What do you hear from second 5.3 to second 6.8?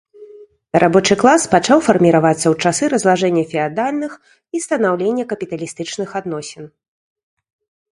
капіталістычных адносін.